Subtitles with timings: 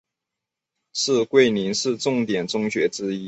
[0.93, 3.19] 是桂林市重点中学之一。